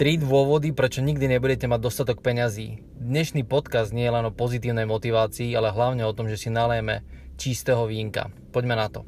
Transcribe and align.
3 0.00 0.16
dôvody, 0.16 0.72
prečo 0.72 1.04
nikdy 1.04 1.28
nebudete 1.28 1.68
mať 1.68 1.76
dostatok 1.84 2.24
peňazí. 2.24 2.80
Dnešný 2.96 3.44
podcast 3.44 3.92
nie 3.92 4.08
je 4.08 4.16
len 4.16 4.24
o 4.24 4.32
pozitívnej 4.32 4.88
motivácii, 4.88 5.52
ale 5.52 5.76
hlavne 5.76 6.08
o 6.08 6.16
tom, 6.16 6.24
že 6.24 6.40
si 6.40 6.48
nalejeme 6.48 7.04
čistého 7.36 7.84
vínka. 7.84 8.32
Poďme 8.48 8.80
na 8.80 8.88
to. 8.88 9.04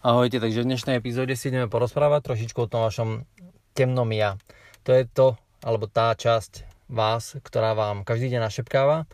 Ahojte, 0.00 0.40
takže 0.40 0.64
v 0.64 0.68
dnešnej 0.72 0.96
epizóde 0.96 1.36
si 1.36 1.52
ideme 1.52 1.68
porozprávať 1.68 2.32
trošičku 2.32 2.64
o 2.64 2.70
tom 2.72 2.88
vašom 2.88 3.28
temnom 3.76 4.08
ja. 4.16 4.40
To 4.88 4.96
je 4.96 5.04
to, 5.12 5.36
alebo 5.60 5.92
tá 5.92 6.16
časť 6.16 6.88
vás, 6.88 7.36
ktorá 7.44 7.76
vám 7.76 8.00
každý 8.00 8.32
deň 8.32 8.48
našepkáva 8.48 9.04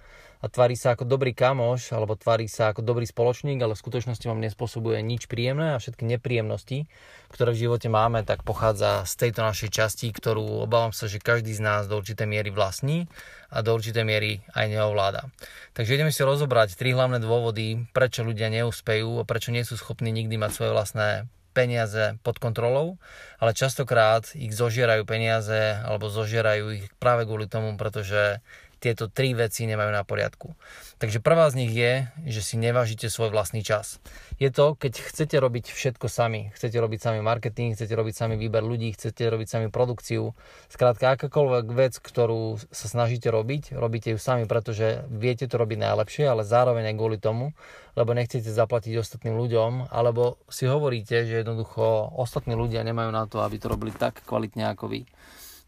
a 0.43 0.51
tvári 0.51 0.75
sa 0.75 0.99
ako 0.99 1.07
dobrý 1.07 1.31
kamoš 1.31 1.95
alebo 1.95 2.19
tvári 2.19 2.51
sa 2.51 2.75
ako 2.75 2.83
dobrý 2.83 3.07
spoločník, 3.07 3.63
ale 3.63 3.79
v 3.79 3.83
skutočnosti 3.87 4.27
vám 4.27 4.43
nespôsobuje 4.43 4.99
nič 4.99 5.31
príjemné 5.31 5.79
a 5.79 5.81
všetky 5.81 6.03
nepríjemnosti, 6.03 6.91
ktoré 7.31 7.55
v 7.55 7.63
živote 7.71 7.87
máme, 7.87 8.27
tak 8.27 8.43
pochádza 8.43 9.07
z 9.07 9.15
tejto 9.23 9.47
našej 9.47 9.71
časti, 9.71 10.11
ktorú 10.11 10.67
obávam 10.67 10.91
sa, 10.91 11.07
že 11.07 11.23
každý 11.23 11.55
z 11.55 11.63
nás 11.63 11.87
do 11.87 11.95
určitej 11.95 12.27
miery 12.27 12.51
vlastní 12.51 13.07
a 13.55 13.63
do 13.63 13.71
určitej 13.71 14.03
miery 14.03 14.43
aj 14.59 14.67
neovláda. 14.67 15.31
Takže 15.79 15.95
ideme 15.95 16.11
si 16.11 16.27
rozobrať 16.27 16.75
tri 16.75 16.91
hlavné 16.91 17.23
dôvody, 17.23 17.87
prečo 17.95 18.27
ľudia 18.27 18.51
neúspejú 18.51 19.23
a 19.23 19.29
prečo 19.29 19.55
nie 19.55 19.63
sú 19.63 19.79
schopní 19.79 20.11
nikdy 20.11 20.43
mať 20.43 20.51
svoje 20.51 20.75
vlastné 20.75 21.09
peniaze 21.53 22.17
pod 22.25 22.41
kontrolou, 22.41 22.97
ale 23.37 23.53
častokrát 23.53 24.25
ich 24.33 24.57
zožierajú 24.57 25.05
peniaze 25.05 25.77
alebo 25.85 26.09
zožierajú 26.09 26.65
ich 26.81 26.87
práve 26.97 27.29
kvôli 27.29 27.47
tomu, 27.47 27.77
pretože 27.77 28.41
tieto 28.83 29.07
tri 29.07 29.31
veci 29.31 29.63
nemajú 29.71 29.95
na 29.95 30.03
poriadku. 30.03 30.59
Takže 30.99 31.23
prvá 31.23 31.47
z 31.55 31.63
nich 31.63 31.71
je, 31.71 32.11
že 32.27 32.43
si 32.43 32.59
nevážite 32.59 33.07
svoj 33.07 33.31
vlastný 33.31 33.63
čas. 33.63 34.03
Je 34.43 34.51
to, 34.51 34.75
keď 34.75 34.99
chcete 34.99 35.39
robiť 35.39 35.71
všetko 35.71 36.11
sami. 36.11 36.51
Chcete 36.59 36.75
robiť 36.83 36.99
sami 36.99 37.23
marketing, 37.23 37.79
chcete 37.79 37.95
robiť 37.95 38.15
sami 38.19 38.35
výber 38.35 38.67
ľudí, 38.67 38.91
chcete 38.91 39.23
robiť 39.23 39.47
sami 39.47 39.67
produkciu. 39.71 40.35
Skrátka, 40.67 41.15
akákoľvek 41.15 41.67
vec, 41.71 41.95
ktorú 42.03 42.59
sa 42.75 42.87
snažíte 42.91 43.31
robiť, 43.31 43.79
robíte 43.79 44.11
ju 44.11 44.19
sami, 44.19 44.51
pretože 44.51 45.07
viete 45.07 45.47
to 45.47 45.63
robiť 45.63 45.79
najlepšie, 45.79 46.27
ale 46.27 46.43
zároveň 46.43 46.91
aj 46.91 46.99
kvôli 46.99 47.19
tomu, 47.23 47.55
lebo 47.95 48.19
nechcete 48.19 48.51
zaplatiť 48.51 48.99
ostatným 48.99 49.39
ľuďom, 49.39 49.95
alebo 49.95 50.43
si 50.51 50.67
hovoríte, 50.67 51.23
že 51.23 51.47
jednoducho 51.47 52.19
ostatní 52.19 52.59
ľudia 52.59 52.83
nemajú 52.83 53.11
na 53.15 53.31
to, 53.31 53.47
aby 53.47 53.63
to 53.63 53.71
robili 53.71 53.95
tak 53.95 54.27
kvalitne 54.27 54.75
ako 54.75 54.91
vy 54.91 55.07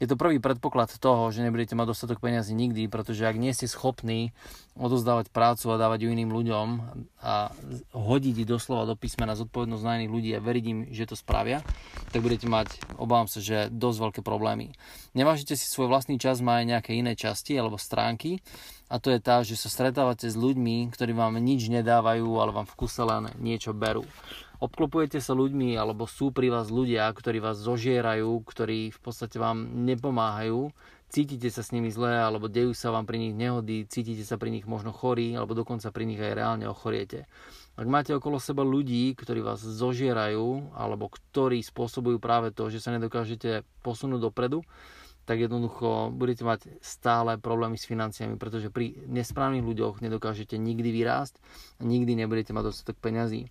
je 0.05 0.12
to 0.12 0.20
prvý 0.20 0.36
predpoklad 0.36 0.92
toho, 1.00 1.33
že 1.33 1.41
nebudete 1.41 1.72
mať 1.72 1.97
dostatok 1.97 2.20
peniazy 2.20 2.52
nikdy, 2.52 2.92
pretože 2.92 3.24
ak 3.24 3.41
nie 3.41 3.56
ste 3.56 3.64
schopní 3.64 4.36
odozdávať 4.77 5.33
prácu 5.33 5.72
a 5.72 5.80
dávať 5.80 6.05
ju 6.05 6.08
iným 6.12 6.28
ľuďom 6.28 6.66
a 7.24 7.48
hodiť 7.96 8.44
doslova 8.44 8.84
do 8.84 9.00
písmena 9.00 9.33
zodpovednosť 9.33 9.84
na 9.88 9.92
iných 10.05 10.12
ľudí 10.12 10.30
a 10.36 10.44
veriť 10.44 10.64
im, 10.69 10.78
že 10.92 11.08
to 11.08 11.16
spravia, 11.16 11.64
tak 12.12 12.20
budete 12.20 12.44
mať, 12.44 13.00
obávam 13.00 13.24
sa, 13.24 13.41
že 13.41 13.72
dosť 13.72 13.98
veľké 14.05 14.20
problémy. 14.20 14.77
Nevážite 15.16 15.56
si 15.56 15.64
svoj 15.64 15.88
vlastný 15.88 16.20
čas, 16.20 16.44
má 16.44 16.61
aj 16.61 16.77
nejaké 16.77 16.92
iné 16.92 17.16
časti 17.16 17.56
alebo 17.56 17.80
stránky 17.80 18.44
a 18.92 19.00
to 19.00 19.08
je 19.08 19.24
tá, 19.24 19.41
že 19.41 19.56
sa 19.56 19.72
stretávate 19.72 20.28
s 20.28 20.36
ľuďmi, 20.36 20.92
ktorí 20.92 21.16
vám 21.16 21.41
nič 21.41 21.72
nedávajú, 21.72 22.28
ale 22.36 22.52
vám 22.52 22.68
v 22.68 22.77
kuse 22.77 23.00
len 23.00 23.33
niečo 23.41 23.72
berú 23.72 24.05
obklopujete 24.65 25.20
sa 25.20 25.37
ľuďmi 25.37 25.77
alebo 25.77 26.09
sú 26.09 26.33
pri 26.33 26.48
vás 26.48 26.73
ľudia, 26.73 27.07
ktorí 27.12 27.39
vás 27.39 27.61
zožierajú, 27.61 28.41
ktorí 28.43 28.91
v 28.91 29.01
podstate 29.01 29.37
vám 29.37 29.84
nepomáhajú, 29.84 30.73
cítite 31.12 31.53
sa 31.53 31.61
s 31.61 31.70
nimi 31.70 31.93
zle 31.93 32.11
alebo 32.11 32.48
dejú 32.48 32.73
sa 32.73 32.91
vám 32.91 33.05
pri 33.05 33.20
nich 33.20 33.35
nehody, 33.37 33.85
cítite 33.85 34.25
sa 34.25 34.41
pri 34.41 34.51
nich 34.51 34.65
možno 34.65 34.91
chorí 34.91 35.37
alebo 35.37 35.53
dokonca 35.53 35.92
pri 35.92 36.09
nich 36.09 36.19
aj 36.19 36.35
reálne 36.35 36.67
ochoriete. 36.67 37.29
Ak 37.77 37.87
máte 37.91 38.17
okolo 38.17 38.41
seba 38.41 38.65
ľudí, 38.65 39.12
ktorí 39.15 39.45
vás 39.45 39.61
zožierajú 39.61 40.73
alebo 40.73 41.12
ktorí 41.12 41.61
spôsobujú 41.61 42.17
práve 42.17 42.51
to, 42.51 42.73
že 42.73 42.81
sa 42.81 42.95
nedokážete 42.97 43.62
posunúť 43.85 44.30
dopredu, 44.30 44.64
tak 45.24 45.41
jednoducho 45.41 46.13
budete 46.13 46.45
mať 46.45 46.69
stále 46.85 47.41
problémy 47.41 47.80
s 47.80 47.89
financiami, 47.89 48.36
pretože 48.36 48.69
pri 48.69 48.92
nesprávnych 49.08 49.64
ľuďoch 49.64 50.05
nedokážete 50.05 50.61
nikdy 50.61 50.92
vyrásť 50.92 51.41
a 51.80 51.89
nikdy 51.89 52.13
nebudete 52.13 52.53
mať 52.53 52.64
dostatok 52.70 53.01
peňazí 53.01 53.48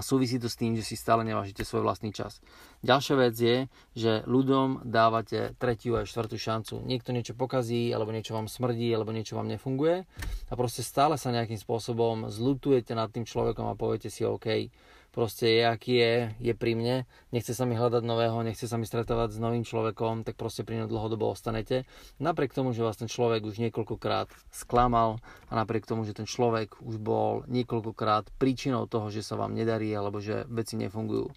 a 0.00 0.02
súvisí 0.02 0.40
to 0.40 0.48
s 0.48 0.56
tým, 0.56 0.72
že 0.72 0.80
si 0.80 0.96
stále 0.96 1.28
nevážite 1.28 1.60
svoj 1.60 1.84
vlastný 1.84 2.08
čas. 2.08 2.40
Ďalšia 2.80 3.14
vec 3.20 3.36
je, 3.36 3.56
že 3.92 4.24
ľuďom 4.24 4.88
dávate 4.88 5.52
tretiu 5.60 6.00
a 6.00 6.08
štvrtú 6.08 6.40
šancu. 6.40 6.80
Niekto 6.88 7.12
niečo 7.12 7.36
pokazí, 7.36 7.92
alebo 7.92 8.08
niečo 8.08 8.32
vám 8.32 8.48
smrdí, 8.48 8.88
alebo 8.96 9.12
niečo 9.12 9.36
vám 9.36 9.52
nefunguje 9.52 10.08
a 10.48 10.52
proste 10.56 10.80
stále 10.80 11.20
sa 11.20 11.28
nejakým 11.28 11.60
spôsobom 11.60 12.32
zlutujete 12.32 12.96
nad 12.96 13.12
tým 13.12 13.28
človekom 13.28 13.68
a 13.68 13.76
poviete 13.76 14.08
si 14.08 14.24
OK, 14.24 14.72
proste 15.10 15.46
je, 15.50 15.62
aký 15.66 15.94
je, 15.98 16.14
je 16.38 16.54
pri 16.54 16.78
mne, 16.78 16.96
nechce 17.34 17.50
sa 17.50 17.66
mi 17.66 17.74
hľadať 17.74 18.02
nového, 18.06 18.40
nechce 18.46 18.66
sa 18.66 18.78
mi 18.78 18.86
stretávať 18.86 19.36
s 19.36 19.42
novým 19.42 19.66
človekom, 19.66 20.22
tak 20.22 20.38
proste 20.38 20.62
pri 20.62 20.82
ňom 20.82 20.88
dlhodobo 20.90 21.30
ostanete. 21.30 21.84
Napriek 22.22 22.54
tomu, 22.54 22.70
že 22.70 22.86
vás 22.86 22.98
ten 22.98 23.10
človek 23.10 23.42
už 23.42 23.58
niekoľkokrát 23.58 24.30
sklamal 24.54 25.18
a 25.50 25.52
napriek 25.58 25.86
tomu, 25.86 26.06
že 26.06 26.14
ten 26.14 26.26
človek 26.26 26.78
už 26.82 27.02
bol 27.02 27.42
niekoľkokrát 27.50 28.30
príčinou 28.38 28.86
toho, 28.86 29.10
že 29.10 29.26
sa 29.26 29.34
vám 29.34 29.52
nedarí 29.52 29.90
alebo 29.90 30.22
že 30.22 30.46
veci 30.46 30.78
nefungujú. 30.78 31.30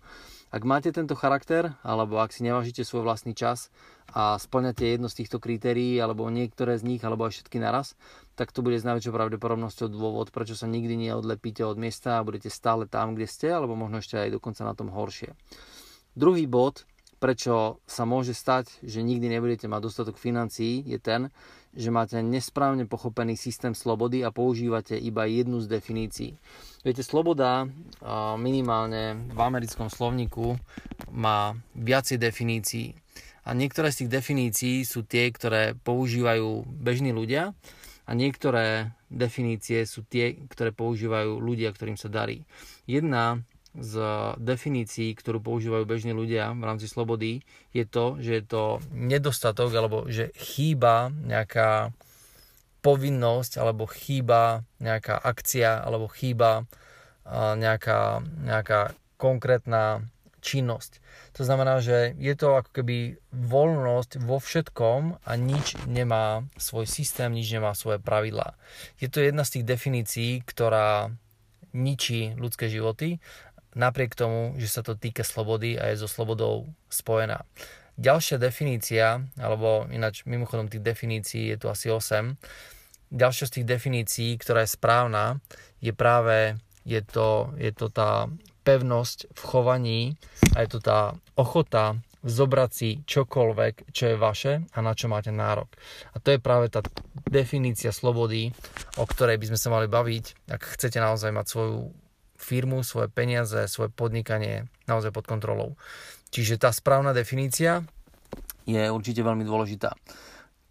Ak 0.54 0.70
máte 0.70 0.94
tento 0.94 1.18
charakter, 1.18 1.74
alebo 1.82 2.22
ak 2.22 2.30
si 2.30 2.46
nevážite 2.46 2.86
svoj 2.86 3.10
vlastný 3.10 3.34
čas 3.34 3.74
a 4.14 4.38
splňate 4.38 4.86
jedno 4.86 5.10
z 5.10 5.26
týchto 5.26 5.42
kritérií, 5.42 5.98
alebo 5.98 6.30
niektoré 6.30 6.78
z 6.78 6.86
nich, 6.86 7.02
alebo 7.02 7.26
aj 7.26 7.42
všetky 7.42 7.58
naraz, 7.58 7.98
tak 8.38 8.54
to 8.54 8.62
bude 8.62 8.78
s 8.78 8.86
najväčšou 8.86 9.18
pravdepodobnosťou 9.18 9.90
dôvod, 9.90 10.30
prečo 10.30 10.54
sa 10.54 10.70
nikdy 10.70 11.10
neodlepíte 11.10 11.66
od 11.66 11.82
miesta 11.82 12.22
a 12.22 12.26
budete 12.26 12.54
stále 12.54 12.86
tam, 12.86 13.18
kde 13.18 13.26
ste, 13.26 13.50
alebo 13.50 13.74
možno 13.74 13.98
ešte 13.98 14.22
aj 14.22 14.30
dokonca 14.38 14.62
na 14.62 14.78
tom 14.78 14.94
horšie. 14.94 15.34
Druhý 16.14 16.46
bod, 16.46 16.86
prečo 17.18 17.82
sa 17.90 18.06
môže 18.06 18.38
stať, 18.38 18.78
že 18.86 19.02
nikdy 19.02 19.34
nebudete 19.34 19.66
mať 19.66 19.82
dostatok 19.90 20.22
financií, 20.22 20.86
je 20.86 21.02
ten, 21.02 21.34
že 21.74 21.90
máte 21.90 22.22
nesprávne 22.22 22.86
pochopený 22.86 23.34
systém 23.34 23.74
slobody 23.74 24.22
a 24.22 24.30
používate 24.30 24.94
iba 24.94 25.26
jednu 25.26 25.58
z 25.58 25.68
definícií. 25.68 26.32
Viete, 26.86 27.02
sloboda 27.02 27.66
minimálne 28.38 29.18
v 29.34 29.40
americkom 29.42 29.90
slovníku 29.90 30.56
má 31.10 31.58
viacej 31.74 32.22
definícií. 32.22 32.94
A 33.44 33.52
niektoré 33.52 33.92
z 33.92 34.06
tých 34.06 34.14
definícií 34.24 34.76
sú 34.88 35.04
tie, 35.04 35.28
ktoré 35.34 35.76
používajú 35.76 36.64
bežní 36.64 37.12
ľudia 37.12 37.52
a 38.08 38.12
niektoré 38.16 38.96
definície 39.12 39.84
sú 39.84 40.08
tie, 40.08 40.40
ktoré 40.48 40.72
používajú 40.72 41.44
ľudia, 41.44 41.72
ktorým 41.76 42.00
sa 42.00 42.08
darí. 42.08 42.48
Jedna 42.88 43.44
z 43.74 43.94
definícií, 44.38 45.18
ktorú 45.18 45.42
používajú 45.42 45.84
bežní 45.90 46.14
ľudia 46.14 46.54
v 46.54 46.64
rámci 46.64 46.86
slobody, 46.86 47.42
je 47.74 47.86
to, 47.90 48.22
že 48.22 48.32
je 48.42 48.44
to 48.46 48.64
nedostatok 48.94 49.74
alebo 49.74 50.06
že 50.06 50.30
chýba 50.38 51.10
nejaká 51.10 51.90
povinnosť 52.86 53.58
alebo 53.58 53.90
chýba 53.90 54.62
nejaká 54.78 55.18
akcia 55.18 55.82
alebo 55.82 56.06
chýba 56.12 56.70
nejaká, 57.26 58.22
nejaká 58.44 58.94
konkrétna 59.16 60.04
činnosť. 60.44 61.00
To 61.40 61.48
znamená, 61.48 61.80
že 61.80 62.12
je 62.20 62.36
to 62.36 62.60
ako 62.60 62.84
keby 62.84 63.16
voľnosť 63.32 64.20
vo 64.20 64.38
všetkom 64.44 65.24
a 65.24 65.32
nič 65.40 65.80
nemá 65.88 66.44
svoj 66.60 66.84
systém, 66.84 67.32
nič 67.32 67.48
nemá 67.56 67.72
svoje 67.74 68.04
pravidlá. 68.04 68.60
Je 69.00 69.08
to 69.08 69.24
jedna 69.24 69.48
z 69.48 69.58
tých 69.58 69.66
definícií, 69.66 70.32
ktorá 70.44 71.16
ničí 71.74 72.38
ľudské 72.38 72.70
životy 72.70 73.18
napriek 73.74 74.18
tomu, 74.18 74.58
že 74.58 74.70
sa 74.70 74.82
to 74.86 74.98
týka 74.98 75.26
slobody 75.26 75.78
a 75.78 75.92
je 75.94 76.02
so 76.02 76.10
slobodou 76.10 76.70
spojená. 76.90 77.46
Ďalšia 77.94 78.42
definícia, 78.42 79.22
alebo 79.38 79.86
ináč 79.94 80.26
mimochodom 80.26 80.66
tých 80.66 80.82
definícií 80.82 81.54
je 81.54 81.58
tu 81.62 81.70
asi 81.70 81.94
8, 81.94 82.34
ďalšia 83.14 83.46
z 83.46 83.54
tých 83.62 83.70
definícií, 83.70 84.30
ktorá 84.42 84.66
je 84.66 84.74
správna, 84.74 85.38
je 85.78 85.94
práve 85.94 86.58
je 86.84 87.00
to, 87.06 87.54
je 87.62 87.70
to 87.70 87.94
tá 87.94 88.26
pevnosť 88.66 89.30
v 89.30 89.42
chovaní 89.46 90.02
a 90.58 90.66
je 90.66 90.70
to 90.74 90.80
tá 90.82 91.14
ochota 91.38 92.02
zobrať 92.24 92.72
si 92.72 92.90
čokoľvek, 93.04 93.92
čo 93.92 94.16
je 94.16 94.18
vaše 94.18 94.54
a 94.64 94.78
na 94.80 94.96
čo 94.96 95.12
máte 95.12 95.30
nárok. 95.30 95.68
A 96.16 96.24
to 96.24 96.32
je 96.32 96.40
práve 96.40 96.72
tá 96.72 96.80
definícia 97.28 97.92
slobody, 97.92 98.56
o 98.96 99.04
ktorej 99.04 99.38
by 99.38 99.52
sme 99.52 99.60
sa 99.60 99.70
mali 99.70 99.92
baviť, 99.92 100.48
ak 100.48 100.80
chcete 100.80 101.04
naozaj 101.04 101.36
mať 101.36 101.46
svoju 101.52 101.92
firmu, 102.44 102.84
svoje 102.84 103.08
peniaze, 103.08 103.72
svoje 103.72 103.88
podnikanie 103.90 104.68
naozaj 104.86 105.16
pod 105.16 105.26
kontrolou. 105.26 105.80
Čiže 106.36 106.60
tá 106.60 106.76
správna 106.76 107.16
definícia 107.16 107.88
je 108.68 108.84
určite 108.92 109.24
veľmi 109.24 109.48
dôležitá. 109.48 109.96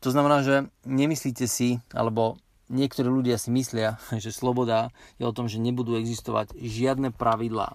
To 0.02 0.08
znamená, 0.10 0.42
že 0.42 0.66
nemyslíte 0.84 1.46
si, 1.46 1.78
alebo 1.94 2.36
niektorí 2.68 3.06
ľudia 3.06 3.38
si 3.38 3.54
myslia, 3.54 3.96
že 4.24 4.34
sloboda 4.34 4.90
je 5.16 5.24
o 5.24 5.32
tom, 5.32 5.46
že 5.46 5.62
nebudú 5.62 5.96
existovať 5.96 6.58
žiadne 6.58 7.14
pravidlá. 7.14 7.72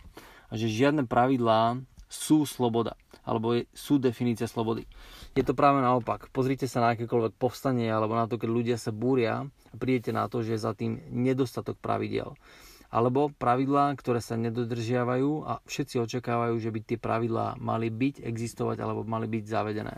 A 0.48 0.54
že 0.56 0.68
žiadne 0.72 1.08
pravidlá 1.08 1.80
sú 2.08 2.48
sloboda, 2.48 2.96
alebo 3.28 3.60
sú 3.76 4.00
definícia 4.00 4.48
slobody. 4.48 4.88
Je 5.36 5.44
to 5.44 5.52
práve 5.52 5.84
naopak. 5.84 6.32
Pozrite 6.32 6.66
sa 6.72 6.80
na 6.80 6.96
akékoľvek 6.96 7.36
povstanie, 7.36 7.92
alebo 7.92 8.16
na 8.16 8.26
to, 8.32 8.40
keď 8.40 8.50
ľudia 8.50 8.78
sa 8.80 8.96
búria 8.96 9.44
a 9.44 9.76
prídete 9.76 10.16
na 10.16 10.32
to, 10.32 10.40
že 10.40 10.56
je 10.56 10.66
za 10.66 10.72
tým 10.72 11.04
nedostatok 11.12 11.76
pravidel. 11.80 12.40
Alebo 12.88 13.28
pravidlá, 13.36 13.92
ktoré 14.00 14.24
sa 14.24 14.40
nedodržiavajú 14.40 15.44
a 15.44 15.60
všetci 15.68 16.00
očakávajú, 16.00 16.56
že 16.60 16.72
by 16.72 16.80
tie 16.84 16.98
pravidlá 17.00 17.60
mali 17.60 17.92
byť, 17.92 18.24
existovať 18.24 18.78
alebo 18.80 19.04
mali 19.04 19.28
byť 19.28 19.44
zavedené. 19.44 19.96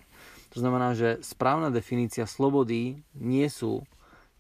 To 0.50 0.58
znamená, 0.58 0.98
že 0.98 1.22
správna 1.22 1.70
definícia 1.70 2.26
slobody 2.26 3.06
nie 3.14 3.48
sú 3.54 3.86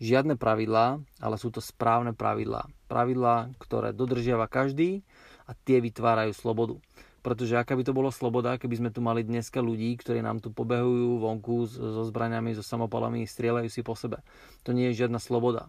žiadne 0.01 0.33
pravidlá, 0.39 0.97
ale 1.21 1.35
sú 1.37 1.53
to 1.53 1.61
správne 1.61 2.17
pravidlá. 2.17 2.65
Pravidlá, 2.89 3.53
ktoré 3.61 3.93
dodržiava 3.93 4.49
každý 4.49 5.05
a 5.45 5.53
tie 5.53 5.77
vytvárajú 5.77 6.33
slobodu. 6.33 6.81
Pretože 7.19 7.59
aká 7.59 7.75
by 7.75 7.83
to 7.83 7.93
bolo 7.93 8.09
sloboda, 8.09 8.55
keby 8.55 8.79
sme 8.79 8.89
tu 8.95 9.03
mali 9.03 9.27
dneska 9.27 9.59
ľudí, 9.59 9.91
ktorí 9.99 10.23
nám 10.23 10.39
tu 10.39 10.55
pobehujú 10.55 11.19
vonku 11.19 11.67
so 11.67 12.01
zbraniami, 12.07 12.55
so 12.55 12.63
samopalami, 12.63 13.27
strieľajú 13.27 13.69
si 13.69 13.83
po 13.83 13.93
sebe. 13.93 14.23
To 14.63 14.71
nie 14.71 14.89
je 14.89 15.05
žiadna 15.05 15.19
sloboda 15.19 15.67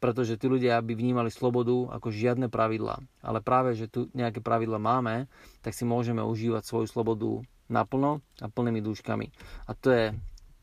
pretože 0.00 0.40
tí 0.40 0.48
ľudia 0.48 0.80
by 0.80 0.96
vnímali 0.96 1.28
slobodu 1.28 1.92
ako 1.92 2.08
žiadne 2.08 2.48
pravidlá. 2.48 3.04
Ale 3.20 3.44
práve, 3.44 3.76
že 3.76 3.86
tu 3.86 4.08
nejaké 4.16 4.40
pravidla 4.40 4.80
máme, 4.80 5.28
tak 5.60 5.76
si 5.76 5.84
môžeme 5.84 6.24
užívať 6.24 6.64
svoju 6.64 6.88
slobodu 6.88 7.44
naplno 7.68 8.24
a 8.40 8.48
plnými 8.48 8.80
dúškami. 8.80 9.30
A 9.68 9.76
to 9.76 9.88
je 9.92 10.04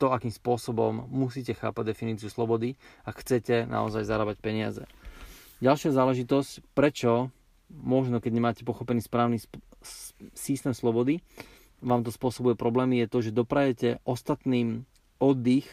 to, 0.02 0.14
akým 0.14 0.34
spôsobom 0.34 1.10
musíte 1.10 1.54
chápať 1.54 1.94
definíciu 1.94 2.30
slobody, 2.30 2.78
ak 3.06 3.22
chcete 3.22 3.66
naozaj 3.66 4.06
zarábať 4.06 4.38
peniaze. 4.42 4.84
Ďalšia 5.58 5.94
záležitosť, 5.94 6.74
prečo 6.78 7.34
možno 7.70 8.22
keď 8.24 8.32
nemáte 8.34 8.62
pochopený 8.64 9.02
správny 9.04 9.42
sp- 9.42 9.60
systém 10.38 10.72
slobody, 10.72 11.20
vám 11.82 12.02
to 12.02 12.10
spôsobuje 12.10 12.58
problémy, 12.58 13.06
je 13.06 13.08
to, 13.10 13.20
že 13.22 13.38
doprajete 13.38 14.02
ostatným 14.06 14.86
oddych, 15.22 15.68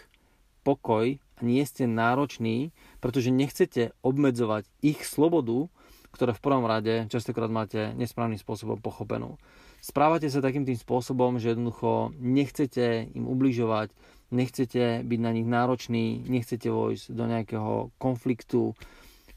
pokoj 0.64 1.20
a 1.34 1.40
nie 1.42 1.62
ste 1.66 1.90
nároční, 1.90 2.70
pretože 3.02 3.34
nechcete 3.34 3.90
obmedzovať 4.06 4.70
ich 4.82 5.02
slobodu, 5.02 5.66
ktoré 6.14 6.30
v 6.30 6.44
prvom 6.46 6.64
rade 6.64 7.10
častokrát 7.10 7.50
máte 7.50 7.90
nesprávnym 7.98 8.38
spôsobom 8.38 8.78
pochopenú. 8.78 9.34
Správate 9.82 10.30
sa 10.30 10.40
takým 10.40 10.64
tým 10.64 10.78
spôsobom, 10.78 11.36
že 11.42 11.52
jednoducho 11.52 12.14
nechcete 12.16 13.10
im 13.12 13.26
ubližovať, 13.26 13.90
nechcete 14.32 15.02
byť 15.04 15.20
na 15.20 15.30
nich 15.34 15.44
náročný, 15.44 16.24
nechcete 16.24 16.70
vojsť 16.70 17.12
do 17.12 17.24
nejakého 17.28 17.92
konfliktu. 18.00 18.78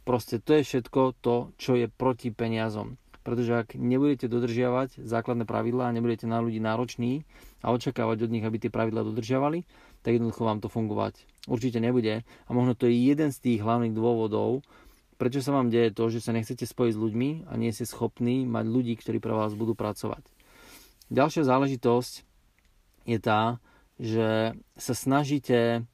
Proste 0.07 0.39
to 0.39 0.55
je 0.55 0.63
všetko 0.63 1.19
to, 1.19 1.51
čo 1.59 1.75
je 1.75 1.91
proti 1.91 2.31
peniazom. 2.31 2.95
Pretože 3.27 3.59
ak 3.59 3.75
nebudete 3.75 4.31
dodržiavať 4.31 5.03
základné 5.03 5.43
pravidlá 5.43 5.91
nebudete 5.91 6.23
na 6.23 6.39
ľudí 6.39 6.63
nároční 6.63 7.27
a 7.59 7.75
očakávať 7.75 8.23
od 8.23 8.31
nich, 8.31 8.45
aby 8.47 8.55
tie 8.55 8.71
pravidlá 8.71 9.03
dodržiavali, 9.03 9.67
tak 10.01 10.17
jednoducho 10.17 10.43
vám 10.45 10.59
to 10.59 10.69
fungovať 10.69 11.23
určite 11.47 11.79
nebude. 11.79 12.21
A 12.23 12.49
možno 12.51 12.75
to 12.75 12.85
je 12.85 12.95
jeden 12.95 13.31
z 13.31 13.39
tých 13.39 13.59
hlavných 13.63 13.95
dôvodov, 13.95 14.61
prečo 15.17 15.41
sa 15.41 15.55
vám 15.55 15.73
deje 15.73 15.95
to, 15.95 16.13
že 16.13 16.21
sa 16.21 16.35
nechcete 16.35 16.67
spojiť 16.67 16.93
s 16.93 17.01
ľuďmi 17.01 17.29
a 17.49 17.53
nie 17.57 17.73
ste 17.73 17.89
schopní 17.89 18.45
mať 18.45 18.65
ľudí, 18.69 18.93
ktorí 18.99 19.17
pre 19.17 19.33
vás 19.33 19.57
budú 19.57 19.73
pracovať. 19.73 20.21
Ďalšia 21.09 21.47
záležitosť 21.47 22.13
je 23.07 23.17
tá, 23.17 23.57
že 23.97 24.53
sa 24.77 24.93
snažíte, 24.93 25.87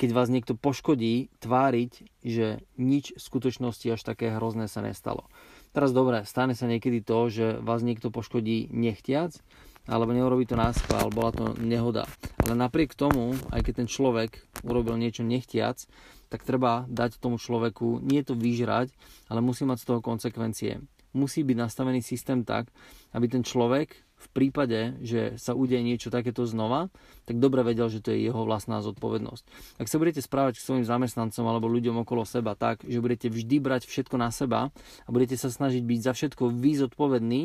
keď 0.00 0.10
vás 0.10 0.26
niekto 0.32 0.58
poškodí, 0.58 1.30
tváriť, 1.38 1.92
že 2.26 2.64
nič 2.74 3.14
v 3.14 3.20
skutočnosti 3.22 3.86
až 3.94 4.00
také 4.02 4.34
hrozné 4.34 4.66
sa 4.66 4.82
nestalo. 4.82 5.30
Teraz 5.70 5.94
dobre, 5.94 6.26
stane 6.26 6.58
sa 6.58 6.66
niekedy 6.66 7.04
to, 7.04 7.30
že 7.30 7.46
vás 7.62 7.84
niekto 7.86 8.10
poškodí 8.10 8.72
nechtiac, 8.74 9.38
alebo 9.86 10.14
neurobi 10.14 10.46
to 10.46 10.54
náskval, 10.54 11.10
bola 11.10 11.34
to 11.34 11.58
nehoda. 11.58 12.06
Ale 12.46 12.54
napriek 12.54 12.94
tomu, 12.94 13.34
aj 13.50 13.66
keď 13.66 13.84
ten 13.84 13.88
človek 13.88 14.42
urobil 14.62 14.94
niečo 14.98 15.26
nechtiac, 15.26 15.82
tak 16.30 16.48
treba 16.48 16.88
dať 16.88 17.20
tomu 17.20 17.36
človeku 17.36 18.00
nie 18.00 18.24
to 18.24 18.32
vyžrať, 18.32 18.94
ale 19.28 19.44
musí 19.44 19.68
mať 19.68 19.84
z 19.84 19.86
toho 19.88 20.00
konsekvencie. 20.00 20.80
Musí 21.12 21.44
byť 21.44 21.56
nastavený 21.60 22.00
systém 22.00 22.40
tak, 22.40 22.72
aby 23.12 23.28
ten 23.28 23.44
človek 23.44 23.92
v 24.22 24.28
prípade, 24.30 24.96
že 25.02 25.34
sa 25.36 25.52
udeje 25.52 25.82
niečo 25.82 26.08
takéto 26.08 26.46
znova, 26.46 26.88
tak 27.26 27.42
dobre 27.42 27.66
vedel, 27.66 27.90
že 27.90 27.98
to 27.98 28.14
je 28.14 28.30
jeho 28.30 28.46
vlastná 28.46 28.78
zodpovednosť. 28.80 29.44
Ak 29.82 29.90
sa 29.90 29.98
budete 29.98 30.22
správať 30.22 30.62
k 30.62 30.64
svojim 30.64 30.86
zamestnancom 30.86 31.44
alebo 31.44 31.66
ľuďom 31.66 32.06
okolo 32.06 32.22
seba 32.22 32.54
tak, 32.54 32.86
že 32.86 33.02
budete 33.02 33.28
vždy 33.28 33.58
brať 33.58 33.82
všetko 33.90 34.16
na 34.16 34.30
seba 34.30 34.70
a 35.04 35.08
budete 35.10 35.34
sa 35.34 35.50
snažiť 35.50 35.82
byť 35.82 36.00
za 36.00 36.12
všetko 36.14 36.54
vy 36.54 36.70
zodpovední, 36.86 37.42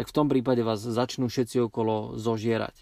tak 0.00 0.08
v 0.08 0.16
tom 0.16 0.32
prípade 0.32 0.64
vás 0.64 0.80
začnú 0.80 1.28
všetci 1.28 1.68
okolo 1.68 2.16
zožierať 2.16 2.72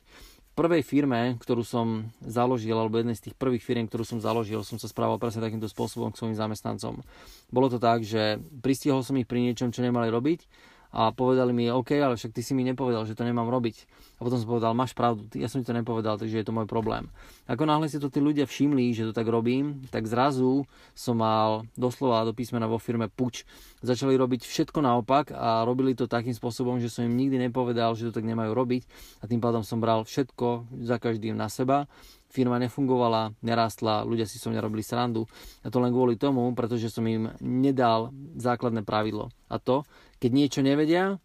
prvej 0.59 0.83
firme, 0.83 1.39
ktorú 1.39 1.63
som 1.63 2.11
založil, 2.19 2.75
alebo 2.75 2.99
jednej 2.99 3.15
z 3.15 3.31
tých 3.31 3.39
prvých 3.39 3.63
firm, 3.63 3.87
ktorú 3.87 4.03
som 4.03 4.19
založil, 4.19 4.67
som 4.67 4.75
sa 4.75 4.91
správal 4.91 5.15
presne 5.23 5.39
takýmto 5.39 5.71
spôsobom 5.71 6.11
k 6.11 6.19
svojim 6.19 6.35
zamestnancom. 6.35 6.99
Bolo 7.47 7.71
to 7.71 7.79
tak, 7.79 8.03
že 8.03 8.43
pristihol 8.59 9.07
som 9.07 9.15
ich 9.23 9.31
pri 9.31 9.39
niečom, 9.39 9.71
čo 9.71 9.87
nemali 9.87 10.11
robiť 10.11 10.51
a 10.89 11.13
povedali 11.13 11.53
mi, 11.53 11.69
OK, 11.69 11.93
ale 12.01 12.17
však 12.17 12.33
ty 12.33 12.41
si 12.41 12.57
mi 12.57 12.65
nepovedal, 12.65 13.05
že 13.05 13.13
to 13.13 13.27
nemám 13.27 13.53
robiť. 13.53 13.77
A 14.19 14.25
potom 14.25 14.41
som 14.41 14.49
povedal, 14.49 14.73
máš 14.73 14.97
pravdu, 14.97 15.29
ja 15.37 15.47
som 15.47 15.61
ti 15.61 15.69
to 15.69 15.77
nepovedal, 15.77 16.17
takže 16.17 16.41
je 16.41 16.47
to 16.49 16.57
môj 16.57 16.65
problém. 16.65 17.13
Ako 17.45 17.69
náhle 17.69 17.87
si 17.93 18.01
to 18.01 18.09
tí 18.09 18.25
ľudia 18.25 18.49
všimli, 18.49 18.97
že 18.97 19.07
to 19.09 19.13
tak 19.13 19.29
robím, 19.29 19.85
tak 19.93 20.09
zrazu 20.09 20.65
som 20.97 21.21
mal 21.21 21.69
doslova 21.77 22.25
do 22.25 22.33
písmena 22.33 22.65
vo 22.65 22.81
firme 22.81 23.13
puč. 23.13 23.45
Začali 23.85 24.17
robiť 24.17 24.49
všetko 24.49 24.81
naopak 24.81 25.31
a 25.37 25.63
robili 25.63 25.93
to 25.93 26.11
takým 26.11 26.33
spôsobom, 26.33 26.81
že 26.81 26.91
som 26.91 27.05
im 27.05 27.15
nikdy 27.15 27.37
nepovedal, 27.49 27.95
že 27.95 28.09
to 28.09 28.17
tak 28.19 28.27
nemajú 28.27 28.57
robiť 28.57 28.83
a 29.23 29.31
tým 29.31 29.39
pádom 29.39 29.63
som 29.63 29.79
bral 29.79 30.03
všetko 30.03 30.73
za 30.83 30.97
každým 30.97 31.37
na 31.37 31.47
seba 31.53 31.87
firma 32.29 32.61
nefungovala, 32.61 33.33
nerástla, 33.41 34.05
ľudia 34.05 34.29
si 34.29 34.37
so 34.37 34.53
mňa 34.53 34.61
robili 34.63 34.85
srandu. 34.85 35.25
A 35.65 35.73
to 35.73 35.81
len 35.81 35.93
kvôli 35.93 36.21
tomu, 36.21 36.45
pretože 36.53 36.93
som 36.93 37.05
im 37.09 37.33
nedal 37.41 38.13
základné 38.37 38.85
pravidlo. 38.85 39.33
A 39.49 39.57
to, 39.57 39.85
keď 40.21 40.31
niečo 40.33 40.61
nevedia, 40.61 41.17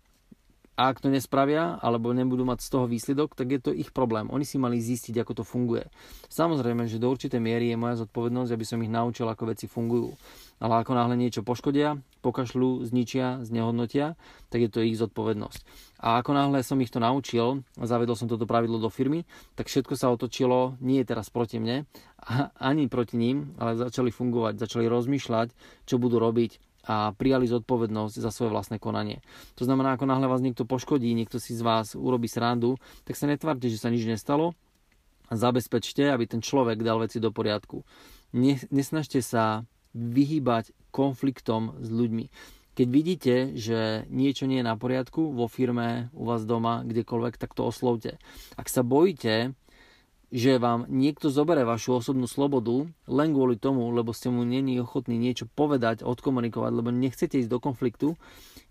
a 0.74 0.90
ak 0.90 1.06
to 1.06 1.14
nespravia, 1.14 1.78
alebo 1.78 2.10
nebudú 2.18 2.42
mať 2.50 2.66
z 2.66 2.70
toho 2.74 2.86
výsledok, 2.90 3.38
tak 3.38 3.48
je 3.54 3.60
to 3.62 3.72
ich 3.72 3.94
problém. 3.94 4.26
Oni 4.34 4.42
si 4.42 4.58
mali 4.58 4.82
zistiť, 4.82 5.22
ako 5.22 5.32
to 5.38 5.44
funguje. 5.46 5.86
Samozrejme, 6.34 6.90
že 6.90 6.98
do 6.98 7.14
určitej 7.14 7.38
miery 7.38 7.70
je 7.70 7.78
moja 7.78 8.02
zodpovednosť, 8.02 8.52
aby 8.58 8.66
som 8.66 8.82
ich 8.82 8.90
naučil, 8.90 9.30
ako 9.30 9.54
veci 9.54 9.70
fungujú. 9.70 10.18
Ale 10.58 10.82
ako 10.82 10.98
náhle 10.98 11.14
niečo 11.14 11.46
poškodia, 11.46 12.02
pokašľú, 12.26 12.90
zničia, 12.90 13.46
znehodnotia, 13.46 14.18
tak 14.50 14.66
je 14.66 14.70
to 14.74 14.82
ich 14.82 14.98
zodpovednosť. 14.98 15.62
A 16.02 16.18
ako 16.20 16.32
náhle 16.34 16.66
som 16.66 16.82
ich 16.82 16.90
to 16.90 16.98
naučil 16.98 17.62
a 17.78 17.86
zavedol 17.86 18.18
som 18.18 18.26
toto 18.26 18.50
pravidlo 18.50 18.82
do 18.82 18.90
firmy, 18.90 19.30
tak 19.54 19.70
všetko 19.70 19.94
sa 19.94 20.10
otočilo 20.10 20.82
nie 20.82 21.06
teraz 21.06 21.30
proti 21.30 21.62
mne, 21.62 21.86
ani 22.58 22.90
proti 22.90 23.20
ním, 23.20 23.54
ale 23.62 23.78
začali 23.78 24.10
fungovať, 24.10 24.58
začali 24.58 24.90
rozmýšľať, 24.90 25.54
čo 25.86 26.02
budú 26.02 26.18
robiť, 26.18 26.73
a 26.84 27.16
prijali 27.16 27.48
zodpovednosť 27.48 28.16
za 28.20 28.30
svoje 28.30 28.52
vlastné 28.52 28.78
konanie. 28.78 29.24
To 29.56 29.64
znamená, 29.64 29.96
ako 29.96 30.04
náhle 30.04 30.28
vás 30.28 30.44
niekto 30.44 30.68
poškodí, 30.68 31.16
niekto 31.16 31.40
si 31.40 31.56
z 31.56 31.64
vás 31.64 31.96
urobí 31.96 32.28
srandu, 32.28 32.76
tak 33.08 33.16
sa 33.16 33.26
netvárte, 33.28 33.72
že 33.72 33.80
sa 33.80 33.88
nič 33.88 34.04
nestalo 34.04 34.52
a 35.32 35.40
zabezpečte, 35.40 36.12
aby 36.12 36.28
ten 36.28 36.44
človek 36.44 36.84
dal 36.84 37.00
veci 37.00 37.24
do 37.24 37.32
poriadku. 37.32 37.88
Nesnažte 38.70 39.24
sa 39.24 39.64
vyhýbať 39.96 40.76
konfliktom 40.92 41.80
s 41.80 41.88
ľuďmi. 41.88 42.26
Keď 42.74 42.88
vidíte, 42.90 43.36
že 43.54 44.10
niečo 44.10 44.50
nie 44.50 44.60
je 44.60 44.66
na 44.66 44.74
poriadku 44.74 45.30
vo 45.30 45.46
firme, 45.46 46.10
u 46.10 46.26
vás 46.26 46.42
doma, 46.42 46.82
kdekoľvek, 46.82 47.38
tak 47.38 47.54
to 47.54 47.70
oslovte. 47.70 48.18
Ak 48.58 48.66
sa 48.66 48.82
bojíte, 48.82 49.54
že 50.34 50.58
vám 50.58 50.90
niekto 50.90 51.30
zobere 51.30 51.62
vašu 51.62 52.02
osobnú 52.02 52.26
slobodu 52.26 52.90
len 53.06 53.30
kvôli 53.38 53.54
tomu, 53.54 53.86
lebo 53.94 54.18
ste 54.18 54.34
mu 54.34 54.42
není 54.42 54.82
ochotní 54.82 55.14
niečo 55.22 55.46
povedať, 55.46 56.02
odkomunikovať, 56.02 56.72
lebo 56.74 56.90
nechcete 56.90 57.38
ísť 57.38 57.54
do 57.54 57.62
konfliktu, 57.62 58.18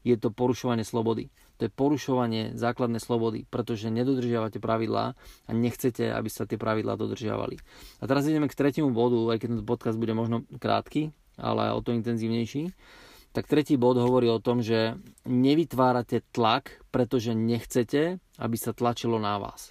je 0.02 0.18
to 0.18 0.34
porušovanie 0.34 0.82
slobody. 0.82 1.30
To 1.62 1.70
je 1.70 1.78
porušovanie 1.78 2.58
základnej 2.58 2.98
slobody, 2.98 3.46
pretože 3.46 3.94
nedodržiavate 3.94 4.58
pravidlá 4.58 5.14
a 5.46 5.50
nechcete, 5.54 6.10
aby 6.10 6.26
sa 6.26 6.50
tie 6.50 6.58
pravidlá 6.58 6.98
dodržiavali. 6.98 7.62
A 8.02 8.10
teraz 8.10 8.26
ideme 8.26 8.50
k 8.50 8.58
tretiemu 8.58 8.90
bodu, 8.90 9.30
aj 9.30 9.38
keď 9.38 9.48
tento 9.54 9.66
podcast 9.70 9.94
bude 10.02 10.18
možno 10.18 10.42
krátky, 10.58 11.14
ale 11.38 11.70
o 11.70 11.78
to 11.78 11.94
intenzívnejší. 11.94 12.74
Tak 13.30 13.46
tretí 13.46 13.78
bod 13.78 14.02
hovorí 14.02 14.26
o 14.26 14.42
tom, 14.42 14.66
že 14.66 14.98
nevytvárate 15.30 16.26
tlak, 16.34 16.82
pretože 16.90 17.38
nechcete, 17.38 18.18
aby 18.42 18.56
sa 18.58 18.74
tlačilo 18.74 19.22
na 19.22 19.38
vás. 19.38 19.70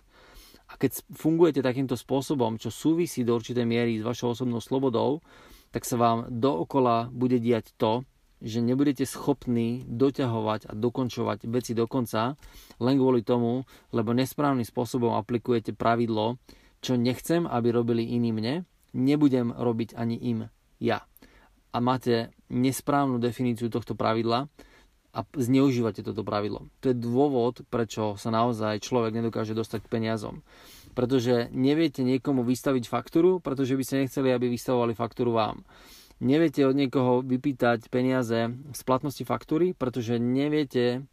A 0.72 0.80
keď 0.80 1.04
fungujete 1.12 1.60
takýmto 1.60 2.00
spôsobom, 2.00 2.56
čo 2.56 2.72
súvisí 2.72 3.28
do 3.28 3.36
určitej 3.36 3.68
miery 3.68 4.00
s 4.00 4.08
vašou 4.08 4.32
osobnou 4.32 4.63
slobodou, 4.63 5.20
tak 5.72 5.84
sa 5.84 6.00
vám 6.00 6.32
dookola 6.32 7.12
bude 7.12 7.40
diať 7.40 7.75
to, 7.75 8.08
že 8.42 8.58
nebudete 8.58 9.06
schopní 9.06 9.86
doťahovať 9.86 10.72
a 10.72 10.74
dokončovať 10.74 11.46
veci 11.46 11.78
do 11.78 11.86
konca 11.86 12.34
len 12.82 12.96
kvôli 12.98 13.22
tomu, 13.22 13.63
lebo 13.94 14.18
nesprávnym 14.18 14.66
spôsobom 14.66 15.13
aplikujete 15.13 15.78
pravidlo, 15.78 16.42
čo 16.82 16.98
nechcem, 16.98 17.46
aby 17.46 17.70
robili 17.70 18.18
iní 18.18 18.34
mne, 18.34 18.66
nebudem 18.98 19.54
robiť 19.54 19.94
ani 19.94 20.18
im 20.18 20.50
ja. 20.82 21.06
A 21.72 21.78
máte 21.80 22.34
nesprávnu 22.50 23.22
definíciu 23.22 23.70
tohto 23.70 23.94
pravidla 23.94 24.50
a 25.12 25.27
zneužívate 25.36 26.03
toto 26.08 26.24
pravidlo. 26.24 26.72
To 26.80 26.91
je 26.91 26.96
dôvod, 26.96 27.68
prečo 27.68 28.15
sa 28.15 28.32
naozaj 28.32 28.80
človek 28.80 29.12
nedokáže 29.12 29.51
dostať 29.51 29.84
k 29.84 29.91
peniazom. 29.91 30.39
Pretože 30.96 31.51
neviete 31.51 32.03
niekomu 32.03 32.44
vystaviť 32.48 32.88
faktúru, 32.88 33.44
pretože 33.44 33.75
by 33.75 33.84
ste 33.84 34.00
nechceli, 34.03 34.32
aby 34.32 34.48
vystavovali 34.48 34.96
faktúru 34.96 35.36
vám. 35.36 35.63
Neviete 36.22 36.63
od 36.63 36.77
niekoho 36.77 37.25
vypýtať 37.25 37.89
peniaze 37.89 38.53
z 38.53 38.82
platnosti 38.86 39.25
faktúry, 39.25 39.74
pretože 39.74 40.22
neviete 40.22 41.03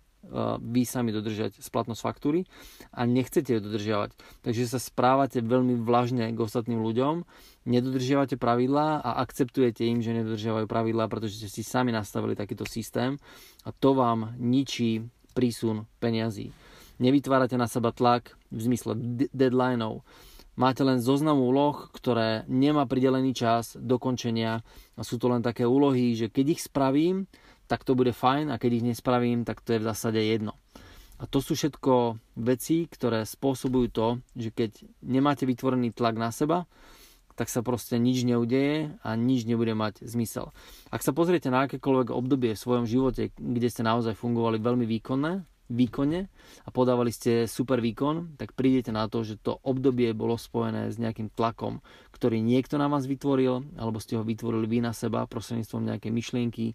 vy 0.58 0.82
sami 0.82 1.14
dodržať 1.14 1.62
splatnosť 1.62 2.00
faktúry 2.02 2.44
a 2.90 3.06
nechcete 3.06 3.54
ju 3.54 3.60
dodržiavať. 3.62 4.10
Takže 4.42 4.66
sa 4.66 4.82
správate 4.82 5.40
veľmi 5.40 5.78
vlažne 5.78 6.28
k 6.34 6.38
ostatným 6.38 6.82
ľuďom, 6.82 7.22
nedodržiavate 7.64 8.36
pravidlá 8.36 9.00
a 9.00 9.10
akceptujete 9.22 9.86
im, 9.86 10.02
že 10.02 10.16
nedodržiavajú 10.18 10.66
pravidlá, 10.66 11.06
pretože 11.06 11.38
ste 11.38 11.48
si 11.48 11.62
sami 11.62 11.94
nastavili 11.94 12.34
takýto 12.34 12.66
systém 12.66 13.16
a 13.62 13.70
to 13.70 13.94
vám 13.94 14.34
ničí 14.36 15.06
prísun 15.32 15.86
peňazí. 16.02 16.50
Nevytvárate 16.98 17.54
na 17.54 17.70
seba 17.70 17.94
tlak 17.94 18.34
v 18.50 18.58
zmysle 18.58 18.98
deadlineov. 19.30 20.02
Máte 20.58 20.82
len 20.82 20.98
zoznam 20.98 21.38
úloh, 21.38 21.86
ktoré 21.94 22.42
nemá 22.50 22.82
pridelený 22.90 23.30
čas 23.30 23.78
dokončenia 23.78 24.66
a 24.98 25.00
sú 25.06 25.14
to 25.14 25.30
len 25.30 25.38
také 25.38 25.62
úlohy, 25.62 26.18
že 26.18 26.26
keď 26.26 26.58
ich 26.58 26.66
spravím, 26.66 27.30
tak 27.68 27.84
to 27.84 27.92
bude 27.92 28.16
fajn 28.16 28.48
a 28.50 28.56
keď 28.56 28.80
ich 28.80 28.88
nespravím, 28.96 29.44
tak 29.44 29.60
to 29.60 29.76
je 29.76 29.82
v 29.84 29.88
zásade 29.88 30.18
jedno. 30.18 30.56
A 31.18 31.26
to 31.26 31.42
sú 31.42 31.58
všetko 31.58 32.16
veci, 32.38 32.86
ktoré 32.86 33.26
spôsobujú 33.26 33.86
to, 33.90 34.06
že 34.38 34.54
keď 34.54 34.70
nemáte 35.02 35.44
vytvorený 35.44 35.90
tlak 35.90 36.14
na 36.14 36.30
seba, 36.30 36.64
tak 37.38 37.46
sa 37.46 37.62
proste 37.62 37.98
nič 38.02 38.26
neudeje 38.26 38.98
a 39.06 39.14
nič 39.14 39.46
nebude 39.46 39.70
mať 39.70 40.02
zmysel. 40.02 40.50
Ak 40.90 41.06
sa 41.06 41.14
pozriete 41.14 41.54
na 41.54 41.70
akékoľvek 41.70 42.10
obdobie 42.10 42.54
v 42.54 42.62
svojom 42.62 42.86
živote, 42.86 43.30
kde 43.38 43.68
ste 43.70 43.86
naozaj 43.86 44.18
fungovali 44.18 44.58
veľmi 44.58 44.86
výkonné, 44.98 45.46
výkonne 45.68 46.20
a 46.64 46.68
podávali 46.72 47.12
ste 47.12 47.46
super 47.46 47.78
výkon, 47.78 48.40
tak 48.40 48.56
prídete 48.58 48.90
na 48.90 49.06
to, 49.06 49.22
že 49.22 49.38
to 49.38 49.60
obdobie 49.62 50.10
bolo 50.16 50.34
spojené 50.34 50.90
s 50.90 50.96
nejakým 50.98 51.30
tlakom, 51.30 51.84
ktorý 52.10 52.40
niekto 52.42 52.80
na 52.80 52.90
vás 52.90 53.06
vytvoril, 53.06 53.62
alebo 53.78 54.02
ste 54.02 54.18
ho 54.18 54.24
vytvorili 54.24 54.66
vy 54.66 54.78
na 54.82 54.96
seba 54.96 55.28
prostredníctvom 55.28 55.94
nejakej 55.94 56.10
myšlienky, 56.10 56.66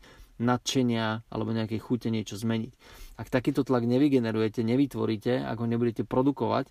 nadšenia 0.44 1.26
alebo 1.32 1.56
nejakej 1.56 1.80
chute 1.80 2.12
niečo 2.12 2.36
zmeniť. 2.36 2.76
Ak 3.16 3.32
takýto 3.32 3.64
tlak 3.64 3.88
nevygenerujete, 3.88 4.66
nevytvoríte, 4.66 5.40
ak 5.42 5.58
ho 5.64 5.68
nebudete 5.70 6.04
produkovať, 6.04 6.68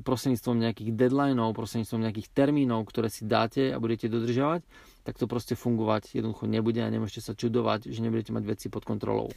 prostredníctvom 0.00 0.56
nejakých 0.56 0.96
deadlineov, 0.96 1.52
prostredníctvom 1.52 2.00
nejakých 2.00 2.28
termínov, 2.32 2.88
ktoré 2.88 3.12
si 3.12 3.28
dáte 3.28 3.68
a 3.68 3.76
budete 3.76 4.08
dodržiavať, 4.08 4.64
tak 5.04 5.20
to 5.20 5.28
proste 5.28 5.52
fungovať 5.52 6.16
jednoducho 6.16 6.48
nebude 6.48 6.80
a 6.80 6.88
nemôžete 6.88 7.20
sa 7.20 7.32
čudovať, 7.36 7.92
že 7.92 8.00
nebudete 8.00 8.32
mať 8.32 8.44
veci 8.48 8.66
pod 8.72 8.88
kontrolou. 8.88 9.28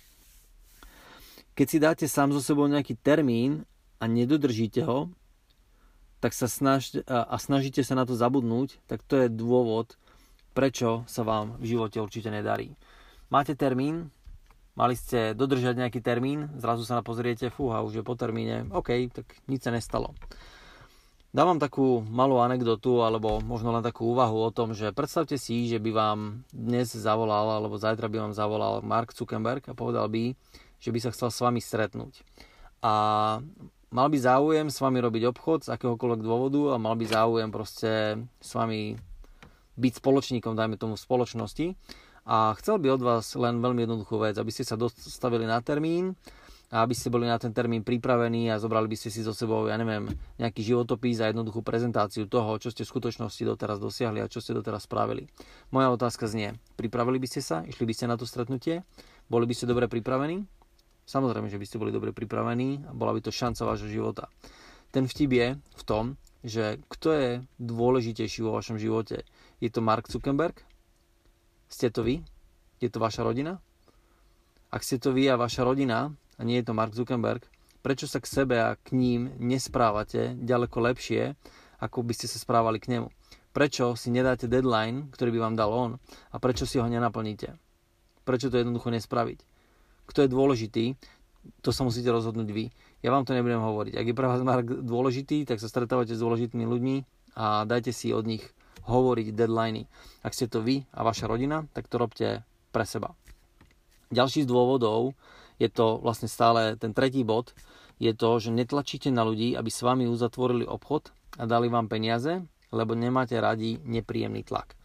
Keď 1.59 1.67
si 1.67 1.77
dáte 1.77 2.05
sám 2.07 2.31
so 2.31 2.39
sebou 2.39 2.65
nejaký 2.71 2.95
termín 2.95 3.67
a 3.99 4.07
nedodržíte 4.07 4.87
ho, 4.87 5.11
tak 6.23 6.31
sa 6.31 6.47
snaž, 6.47 7.03
a 7.03 7.35
snažíte 7.35 7.83
sa 7.83 7.99
na 7.99 8.07
to 8.07 8.15
zabudnúť, 8.15 8.79
tak 8.87 9.03
to 9.03 9.19
je 9.19 9.27
dôvod, 9.27 9.99
prečo 10.55 11.03
sa 11.03 11.27
vám 11.27 11.59
v 11.59 11.75
živote 11.75 11.99
určite 11.99 12.31
nedarí 12.31 12.79
máte 13.33 13.57
termín, 13.57 14.13
mali 14.77 14.93
ste 14.93 15.33
dodržať 15.33 15.73
nejaký 15.73 16.05
termín, 16.05 16.53
zrazu 16.61 16.85
sa 16.85 17.01
na 17.01 17.03
pozriete, 17.03 17.49
fúha, 17.49 17.81
už 17.81 17.97
je 17.97 18.03
po 18.05 18.13
termíne, 18.13 18.69
OK, 18.69 19.09
tak 19.09 19.25
nič 19.49 19.65
sa 19.65 19.73
nestalo. 19.73 20.13
Dávam 21.33 21.57
takú 21.57 22.05
malú 22.13 22.37
anekdotu, 22.45 23.01
alebo 23.01 23.41
možno 23.41 23.73
len 23.73 23.81
takú 23.81 24.13
úvahu 24.13 24.37
o 24.37 24.53
tom, 24.53 24.77
že 24.77 24.93
predstavte 24.93 25.41
si, 25.41 25.65
že 25.65 25.81
by 25.81 25.89
vám 25.89 26.19
dnes 26.53 26.93
zavolal, 26.93 27.57
alebo 27.57 27.81
zajtra 27.81 28.05
by 28.05 28.29
vám 28.29 28.33
zavolal 28.37 28.85
Mark 28.85 29.17
Zuckerberg 29.17 29.65
a 29.65 29.73
povedal 29.73 30.05
by, 30.13 30.37
že 30.77 30.93
by 30.93 30.99
sa 31.01 31.09
chcel 31.09 31.33
s 31.33 31.41
vami 31.41 31.57
stretnúť. 31.57 32.21
A 32.85 32.93
mal 33.89 34.07
by 34.13 34.17
záujem 34.21 34.69
s 34.69 34.77
vami 34.77 35.01
robiť 35.01 35.33
obchod 35.33 35.65
z 35.65 35.73
akéhokoľvek 35.73 36.21
dôvodu 36.21 36.61
a 36.69 36.77
mal 36.77 36.93
by 36.93 37.05
záujem 37.09 37.49
proste 37.49 38.21
s 38.37 38.51
vami 38.53 39.01
byť 39.73 39.93
spoločníkom, 40.05 40.53
dajme 40.53 40.77
tomu 40.77 40.93
v 40.93 41.01
spoločnosti 41.01 41.65
a 42.23 42.55
chcel 42.55 42.79
by 42.79 42.95
od 42.95 43.01
vás 43.03 43.35
len 43.35 43.59
veľmi 43.59 43.83
jednoduchú 43.83 44.15
vec, 44.19 44.39
aby 44.39 44.51
ste 44.51 44.63
sa 44.63 44.79
dostavili 44.79 45.43
na 45.43 45.59
termín 45.59 46.15
a 46.73 46.81
aby 46.81 46.95
ste 46.97 47.13
boli 47.13 47.29
na 47.29 47.37
ten 47.37 47.53
termín 47.53 47.85
pripravení 47.85 48.49
a 48.49 48.57
zobrali 48.57 48.89
by 48.89 48.97
ste 48.97 49.13
si 49.13 49.21
so 49.21 49.35
sebou, 49.35 49.69
ja 49.69 49.77
neviem, 49.77 50.09
nejaký 50.41 50.65
životopis 50.65 51.21
a 51.21 51.29
jednoduchú 51.29 51.61
prezentáciu 51.61 52.25
toho, 52.25 52.57
čo 52.57 52.73
ste 52.73 52.81
v 52.87 52.89
skutočnosti 52.89 53.43
doteraz 53.45 53.77
dosiahli 53.77 54.23
a 54.23 54.31
čo 54.31 54.41
ste 54.41 54.57
doteraz 54.57 54.89
spravili. 54.89 55.29
Moja 55.69 55.93
otázka 55.93 56.25
znie, 56.25 56.57
pripravili 56.73 57.21
by 57.21 57.27
ste 57.29 57.45
sa, 57.45 57.61
išli 57.67 57.85
by 57.85 57.93
ste 57.93 58.09
na 58.09 58.17
to 58.17 58.25
stretnutie, 58.25 58.81
boli 59.29 59.45
by 59.45 59.53
ste 59.53 59.69
dobre 59.69 59.85
pripravení? 59.85 60.47
Samozrejme, 61.03 61.51
že 61.51 61.59
by 61.59 61.65
ste 61.67 61.77
boli 61.77 61.91
dobre 61.91 62.15
pripravení 62.15 62.87
a 62.87 62.91
bola 62.95 63.11
by 63.13 63.19
to 63.19 63.29
šanca 63.29 63.67
vášho 63.67 63.91
života. 63.91 64.31
Ten 64.89 65.05
vtip 65.05 65.31
je 65.35 65.47
v 65.59 65.83
tom, 65.83 66.15
že 66.41 66.79
kto 66.89 67.09
je 67.13 67.29
dôležitejší 67.59 68.41
vo 68.41 68.55
vašom 68.55 68.79
živote? 68.79 69.27
Je 69.59 69.69
to 69.69 69.83
Mark 69.83 70.07
Zuckerberg 70.09 70.63
ste 71.73 71.89
to 71.89 72.05
vy? 72.05 72.21
Je 72.77 72.87
to 72.87 73.01
vaša 73.01 73.25
rodina? 73.25 73.57
Ak 74.69 74.85
ste 74.85 75.01
to 75.01 75.13
vy 75.13 75.29
a 75.29 75.37
vaša 75.37 75.65
rodina, 75.65 76.13
a 76.37 76.41
nie 76.41 76.61
je 76.61 76.65
to 76.69 76.77
Mark 76.77 76.93
Zuckerberg, 76.93 77.45
prečo 77.81 78.05
sa 78.05 78.21
k 78.21 78.29
sebe 78.29 78.57
a 78.61 78.77
k 78.77 78.95
ním 78.95 79.33
nesprávate 79.41 80.37
ďaleko 80.39 80.77
lepšie, 80.93 81.35
ako 81.83 82.05
by 82.05 82.13
ste 82.15 82.31
sa 82.31 82.37
správali 82.39 82.79
k 82.79 82.97
nemu? 82.97 83.09
Prečo 83.53 83.93
si 83.93 84.09
nedáte 84.09 84.49
deadline, 84.49 85.13
ktorý 85.13 85.29
by 85.37 85.39
vám 85.45 85.55
dal 85.59 85.69
on 85.69 85.91
a 86.33 86.35
prečo 86.41 86.65
si 86.65 86.81
ho 86.81 86.87
nenaplníte? 86.89 87.53
Prečo 88.25 88.49
to 88.49 88.57
jednoducho 88.57 88.89
nespraviť? 88.89 89.45
Kto 90.09 90.25
je 90.25 90.29
dôležitý, 90.33 90.85
to 91.61 91.69
sa 91.75 91.83
musíte 91.83 92.07
rozhodnúť 92.09 92.49
vy. 92.49 92.71
Ja 93.03 93.11
vám 93.11 93.27
to 93.27 93.35
nebudem 93.35 93.59
hovoriť. 93.59 93.93
Ak 93.99 94.05
je 94.07 94.15
pre 94.15 94.25
vás 94.31 94.41
Mark 94.41 94.65
dôležitý, 94.65 95.43
tak 95.43 95.59
sa 95.59 95.67
stretávate 95.67 96.15
s 96.15 96.23
dôležitými 96.23 96.65
ľuďmi 96.65 96.95
a 97.35 97.67
dajte 97.67 97.91
si 97.91 98.15
od 98.15 98.23
nich 98.25 98.41
hovoriť 98.87 99.35
deadliny. 99.35 99.87
Ak 100.23 100.35
ste 100.35 100.51
to 100.51 100.59
vy 100.63 100.83
a 100.91 101.01
vaša 101.03 101.27
rodina, 101.27 101.67
tak 101.71 101.87
to 101.87 101.95
robte 101.99 102.43
pre 102.73 102.85
seba. 102.87 103.15
Ďalší 104.13 104.45
z 104.45 104.51
dôvodov 104.51 105.17
je 105.57 105.69
to 105.69 105.97
vlastne 106.01 106.27
stále 106.27 106.75
ten 106.77 106.91
tretí 106.91 107.25
bod, 107.25 107.55
je 108.01 108.11
to, 108.11 108.41
že 108.41 108.51
netlačíte 108.51 109.09
na 109.13 109.23
ľudí, 109.23 109.53
aby 109.53 109.69
s 109.69 109.85
vami 109.85 110.09
uzatvorili 110.09 110.65
obchod 110.67 111.13
a 111.39 111.43
dali 111.45 111.69
vám 111.69 111.87
peniaze, 111.87 112.43
lebo 112.73 112.97
nemáte 112.97 113.37
radi 113.37 113.77
nepríjemný 113.85 114.43
tlak. 114.43 114.75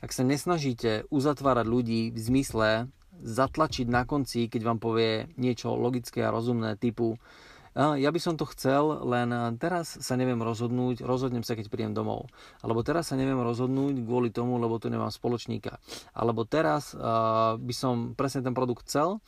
Ak 0.00 0.12
sa 0.12 0.24
nesnažíte 0.24 1.08
uzatvárať 1.08 1.66
ľudí 1.68 2.00
v 2.12 2.18
zmysle 2.18 2.68
zatlačiť 3.24 3.86
na 3.88 4.04
konci, 4.04 4.50
keď 4.50 4.60
vám 4.64 4.78
povie 4.82 5.30
niečo 5.38 5.76
logické 5.78 6.24
a 6.26 6.34
rozumné 6.34 6.76
typu 6.76 7.16
ja 7.74 8.10
by 8.10 8.20
som 8.22 8.38
to 8.38 8.46
chcel, 8.54 9.02
len 9.02 9.34
teraz 9.58 9.98
sa 9.98 10.14
neviem 10.14 10.38
rozhodnúť, 10.38 11.02
rozhodnem 11.02 11.42
sa, 11.42 11.58
keď 11.58 11.66
príjem 11.66 11.90
domov. 11.90 12.30
Alebo 12.62 12.86
teraz 12.86 13.10
sa 13.10 13.18
neviem 13.18 13.42
rozhodnúť 13.42 13.98
kvôli 14.06 14.30
tomu, 14.30 14.62
lebo 14.62 14.78
tu 14.78 14.86
nemám 14.86 15.10
spoločníka. 15.10 15.82
Alebo 16.14 16.46
teraz 16.46 16.94
by 17.58 17.74
som 17.74 18.14
presne 18.14 18.46
ten 18.46 18.54
produkt 18.54 18.86
chcel, 18.86 19.18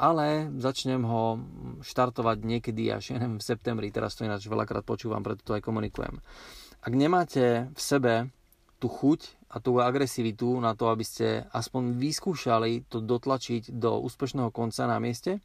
ale 0.00 0.48
začnem 0.56 1.04
ho 1.04 1.44
štartovať 1.84 2.40
niekedy 2.40 2.88
až 2.88 3.12
ja 3.12 3.20
neviem, 3.20 3.36
v 3.36 3.44
septembri. 3.44 3.92
Teraz 3.92 4.16
to 4.16 4.24
ináč 4.24 4.48
veľakrát 4.48 4.80
počúvam, 4.80 5.20
preto 5.20 5.44
to 5.44 5.52
aj 5.52 5.60
komunikujem. 5.60 6.24
Ak 6.80 6.96
nemáte 6.96 7.68
v 7.68 7.80
sebe 7.80 8.14
tú 8.80 8.88
chuť 8.88 9.52
a 9.52 9.60
tú 9.60 9.76
agresivitu 9.76 10.56
na 10.56 10.72
to, 10.72 10.88
aby 10.88 11.04
ste 11.04 11.44
aspoň 11.52 12.00
vyskúšali 12.00 12.88
to 12.88 13.04
dotlačiť 13.04 13.76
do 13.76 14.00
úspešného 14.00 14.48
konca 14.48 14.88
na 14.88 14.96
mieste, 14.96 15.44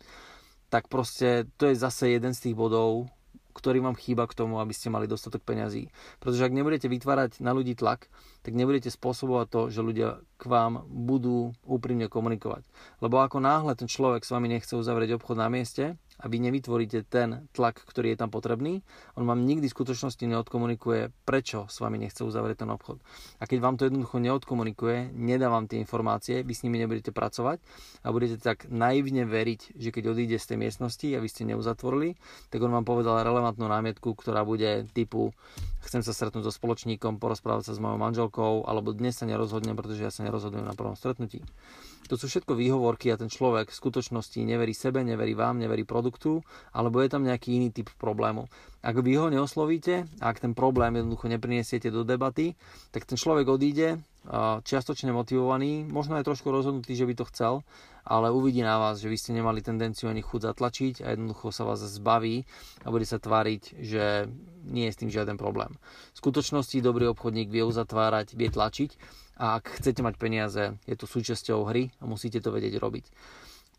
tak 0.76 0.92
proste 0.92 1.48
to 1.56 1.72
je 1.72 1.80
zase 1.80 2.12
jeden 2.12 2.36
z 2.36 2.52
tých 2.52 2.56
bodov, 2.60 3.08
ktorý 3.56 3.80
vám 3.80 3.96
chýba 3.96 4.28
k 4.28 4.36
tomu, 4.36 4.60
aby 4.60 4.76
ste 4.76 4.92
mali 4.92 5.08
dostatok 5.08 5.40
peňazí. 5.40 5.88
Pretože 6.20 6.44
ak 6.44 6.52
nebudete 6.52 6.92
vytvárať 6.92 7.40
na 7.40 7.56
ľudí 7.56 7.80
tlak, 7.80 8.12
tak 8.44 8.52
nebudete 8.52 8.92
spôsobovať 8.92 9.48
to, 9.48 9.62
že 9.72 9.80
ľudia 9.80 10.20
k 10.36 10.44
vám 10.52 10.84
budú 10.92 11.56
úprimne 11.64 12.12
komunikovať. 12.12 12.68
Lebo 13.00 13.24
ako 13.24 13.40
náhle 13.40 13.72
ten 13.80 13.88
človek 13.88 14.28
s 14.28 14.36
vami 14.36 14.52
nechce 14.52 14.76
uzavrieť 14.76 15.16
obchod 15.16 15.40
na 15.40 15.48
mieste, 15.48 15.96
a 16.20 16.26
vy 16.32 16.38
nevytvoríte 16.40 17.04
ten 17.08 17.48
tlak, 17.52 17.84
ktorý 17.84 18.16
je 18.16 18.20
tam 18.20 18.32
potrebný, 18.32 18.82
on 19.20 19.28
vám 19.28 19.44
nikdy 19.44 19.68
v 19.68 19.76
skutočnosti 19.76 20.24
neodkomunikuje, 20.24 21.12
prečo 21.28 21.68
s 21.68 21.84
vami 21.84 22.00
nechce 22.00 22.24
uzavrieť 22.24 22.64
ten 22.64 22.70
obchod. 22.72 23.04
A 23.40 23.50
keď 23.50 23.60
vám 23.60 23.76
to 23.76 23.88
jednoducho 23.88 24.18
neodkomunikuje, 24.24 25.12
nedá 25.12 25.52
vám 25.52 25.68
tie 25.68 25.82
informácie, 25.82 26.42
vy 26.42 26.54
s 26.56 26.64
nimi 26.64 26.80
nebudete 26.80 27.12
pracovať 27.12 27.60
a 28.04 28.08
budete 28.16 28.40
tak 28.40 28.68
naivne 28.72 29.28
veriť, 29.28 29.76
že 29.76 29.90
keď 29.92 30.16
odíde 30.16 30.38
z 30.40 30.56
tej 30.56 30.58
miestnosti 30.62 31.08
a 31.12 31.20
vy 31.20 31.28
ste 31.28 31.44
neuzatvorili, 31.48 32.16
tak 32.50 32.64
on 32.64 32.72
vám 32.72 32.88
povedal 32.88 33.22
relevantnú 33.22 33.68
námietku, 33.68 34.16
ktorá 34.16 34.48
bude 34.48 34.88
typu 34.96 35.36
chcem 35.86 36.02
sa 36.02 36.12
stretnúť 36.12 36.50
so 36.50 36.54
spoločníkom, 36.54 37.22
porozprávať 37.22 37.72
sa 37.72 37.74
s 37.78 37.82
mojou 37.82 38.02
manželkou, 38.02 38.66
alebo 38.66 38.92
dnes 38.92 39.16
sa 39.16 39.30
nerozhodnem, 39.30 39.78
pretože 39.78 40.02
ja 40.02 40.12
sa 40.12 40.26
nerozhodujem 40.26 40.66
na 40.66 40.74
prvom 40.74 40.98
stretnutí. 40.98 41.46
To 42.06 42.22
sú 42.22 42.30
všetko 42.30 42.54
výhovorky 42.54 43.10
a 43.10 43.18
ten 43.18 43.34
človek 43.34 43.74
v 43.74 43.80
skutočnosti 43.82 44.38
neverí 44.38 44.78
sebe, 44.78 45.02
neverí 45.02 45.34
vám, 45.34 45.58
neverí 45.58 45.82
produktu, 45.84 46.46
alebo 46.70 47.02
je 47.02 47.10
tam 47.10 47.26
nejaký 47.26 47.58
iný 47.58 47.74
typ 47.74 47.90
problému. 47.98 48.46
Ak 48.86 49.02
vy 49.02 49.18
ho 49.18 49.34
neoslovíte, 49.34 50.06
ak 50.22 50.38
ten 50.38 50.54
problém 50.54 51.02
jednoducho 51.02 51.26
neprinesiete 51.26 51.90
do 51.90 52.06
debaty, 52.06 52.54
tak 52.94 53.10
ten 53.10 53.18
človek 53.18 53.50
odíde 53.50 53.98
čiastočne 54.66 55.14
motivovaný, 55.14 55.86
možno 55.86 56.18
aj 56.18 56.26
trošku 56.30 56.50
rozhodnutý, 56.50 56.94
že 56.94 57.06
by 57.10 57.14
to 57.18 57.26
chcel, 57.30 57.54
ale 58.06 58.30
uvidí 58.30 58.62
na 58.62 58.78
vás, 58.78 59.02
že 59.02 59.10
vy 59.10 59.18
ste 59.18 59.34
nemali 59.34 59.66
tendenciu 59.66 60.08
ani 60.08 60.22
chuť 60.22 60.54
zatlačiť 60.54 61.02
a 61.02 61.18
jednoducho 61.18 61.50
sa 61.50 61.66
vás 61.66 61.82
zbaví 61.82 62.46
a 62.86 62.94
bude 62.94 63.10
sa 63.10 63.18
tváriť, 63.18 63.82
že 63.82 64.30
nie 64.66 64.86
je 64.86 64.94
s 64.94 65.00
tým 65.02 65.10
žiaden 65.10 65.42
problém. 65.42 65.74
V 66.14 66.22
skutočnosti 66.22 66.86
dobrý 66.86 67.10
obchodník 67.10 67.50
vie 67.50 67.66
uzatvárať, 67.66 68.38
vie 68.38 68.54
tlačiť 68.54 68.92
a 69.42 69.58
ak 69.58 69.82
chcete 69.82 70.06
mať 70.06 70.16
peniaze, 70.22 70.64
je 70.86 70.96
to 70.96 71.10
súčasťou 71.10 71.66
hry 71.66 71.90
a 71.98 72.06
musíte 72.06 72.40
to 72.40 72.54
vedieť 72.54 72.78
robiť. 72.78 73.06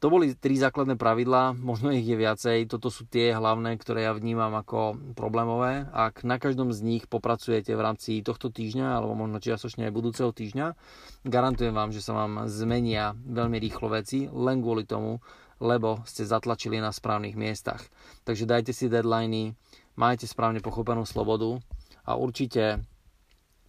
To 0.05 0.12
boli 0.12 0.37
tri 0.37 0.61
základné 0.61 1.00
pravidlá, 1.00 1.57
možno 1.57 1.88
ich 1.88 2.05
je 2.05 2.21
viacej, 2.21 2.69
toto 2.69 2.93
sú 2.93 3.09
tie 3.09 3.33
hlavné, 3.33 3.81
ktoré 3.81 4.05
ja 4.05 4.12
vnímam 4.12 4.53
ako 4.53 5.00
problémové. 5.17 5.88
Ak 5.88 6.21
na 6.21 6.37
každom 6.37 6.69
z 6.69 6.85
nich 6.85 7.05
popracujete 7.09 7.73
v 7.73 7.81
rámci 7.81 8.21
tohto 8.21 8.53
týždňa, 8.53 9.00
alebo 9.00 9.17
možno 9.17 9.41
čiastočne 9.41 9.88
aj 9.88 9.97
budúceho 9.97 10.37
týždňa, 10.37 10.76
garantujem 11.25 11.73
vám, 11.73 11.97
že 11.97 12.05
sa 12.05 12.12
vám 12.12 12.45
zmenia 12.45 13.17
veľmi 13.25 13.57
rýchlo 13.57 13.88
veci, 13.88 14.29
len 14.29 14.61
kvôli 14.61 14.85
tomu, 14.85 15.25
lebo 15.65 16.05
ste 16.05 16.29
zatlačili 16.29 16.76
na 16.76 16.93
správnych 16.93 17.33
miestach. 17.33 17.81
Takže 18.29 18.45
dajte 18.45 18.76
si 18.76 18.93
deadliny, 18.93 19.57
majte 19.97 20.29
správne 20.29 20.61
pochopenú 20.61 21.09
slobodu 21.09 21.57
a 22.05 22.21
určite 22.21 22.85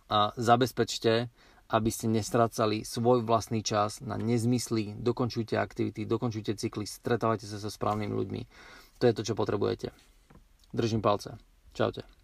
a 0.07 0.31
zabezpečte, 0.35 1.31
aby 1.67 1.89
ste 1.91 2.07
nestrácali 2.07 2.87
svoj 2.87 3.27
vlastný 3.27 3.59
čas 3.59 3.99
na 3.99 4.15
nezmysly, 4.15 4.95
dokončujte 4.95 5.59
aktivity, 5.59 6.07
dokončujte 6.07 6.55
cykly, 6.55 6.87
stretávajte 6.87 7.43
sa 7.43 7.59
so 7.59 7.67
správnymi 7.67 8.13
ľuďmi. 8.15 8.41
To 8.97 9.03
je 9.05 9.13
to, 9.13 9.21
čo 9.27 9.33
potrebujete. 9.35 9.91
Držím 10.71 11.03
palce. 11.03 11.37
Čaute. 11.75 12.16